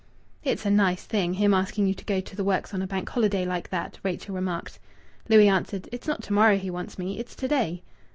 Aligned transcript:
"It's 0.43 0.65
a 0.65 0.71
nice 0.71 1.03
thing, 1.03 1.35
him 1.35 1.53
asking 1.53 1.85
you 1.85 1.93
to 1.93 2.05
go 2.05 2.21
to 2.21 2.35
the 2.35 2.43
works 2.43 2.73
on 2.73 2.81
a 2.81 2.87
Bank 2.87 3.07
Holiday 3.07 3.45
like 3.45 3.69
that!" 3.69 3.99
Rachel 4.01 4.33
remarked. 4.33 4.79
Louis 5.29 5.47
answered: 5.47 5.87
"It's 5.91 6.07
not 6.07 6.23
to 6.23 6.33
morrow 6.33 6.57
he 6.57 6.71
wants 6.71 6.97
me. 6.97 7.19
It's 7.19 7.35
to 7.35 7.47
day." 7.47 7.83